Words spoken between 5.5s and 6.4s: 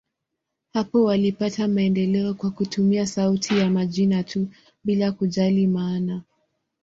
maana.